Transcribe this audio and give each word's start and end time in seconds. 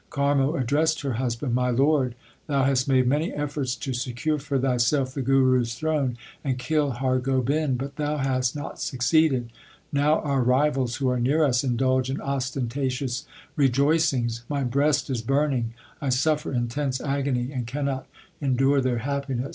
Karmo 0.09 0.59
addressed 0.59 1.01
her 1.01 1.13
husband: 1.13 1.53
My 1.53 1.69
lord, 1.69 2.15
thou 2.47 2.63
hast 2.63 2.87
made 2.87 3.05
many 3.05 3.31
efforts 3.31 3.75
to 3.75 3.93
secure 3.93 4.39
for 4.39 4.57
thyself 4.57 5.13
the 5.13 5.21
Guru 5.21 5.61
s 5.61 5.75
throne 5.75 6.17
and 6.43 6.57
kill 6.57 6.89
Har 6.93 7.19
Gobind, 7.19 7.77
but 7.77 7.97
thou 7.97 8.17
hast 8.17 8.55
not 8.55 8.81
succeeded. 8.81 9.51
Now 9.93 10.19
our 10.21 10.41
rivals 10.41 10.95
who 10.95 11.07
are 11.07 11.19
near 11.19 11.45
us 11.45 11.63
indulge 11.63 12.09
in 12.09 12.19
ostentatious 12.19 13.27
rejoicings. 13.55 14.41
My 14.49 14.63
breast 14.63 15.07
is 15.11 15.21
burning, 15.21 15.75
I 16.01 16.09
suffer 16.09 16.51
intense 16.51 16.99
agony 16.99 17.51
and 17.53 17.67
cannot 17.67 18.07
endure 18.41 18.81
their 18.81 18.97
happiness. 19.05 19.49